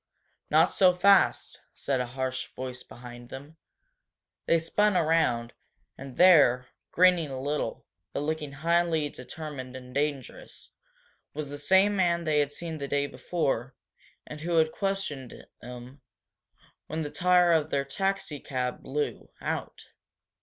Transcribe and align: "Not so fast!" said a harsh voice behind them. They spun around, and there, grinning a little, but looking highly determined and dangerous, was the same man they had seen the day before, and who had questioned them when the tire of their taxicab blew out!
"Not 0.49 0.71
so 0.71 0.95
fast!" 0.95 1.61
said 1.73 2.01
a 2.01 2.07
harsh 2.17 2.47
voice 2.55 2.81
behind 2.81 3.29
them. 3.29 3.57
They 4.47 4.57
spun 4.57 4.97
around, 4.97 5.53
and 5.95 6.17
there, 6.17 6.65
grinning 6.91 7.29
a 7.29 7.39
little, 7.39 7.85
but 8.11 8.21
looking 8.21 8.51
highly 8.51 9.09
determined 9.09 9.75
and 9.75 9.93
dangerous, 9.93 10.71
was 11.35 11.49
the 11.49 11.59
same 11.59 11.95
man 11.95 12.23
they 12.23 12.39
had 12.39 12.51
seen 12.51 12.79
the 12.79 12.87
day 12.87 13.05
before, 13.05 13.75
and 14.25 14.41
who 14.41 14.55
had 14.57 14.71
questioned 14.71 15.45
them 15.61 16.01
when 16.87 17.03
the 17.03 17.11
tire 17.11 17.51
of 17.53 17.69
their 17.69 17.85
taxicab 17.85 18.81
blew 18.81 19.29
out! 19.39 19.85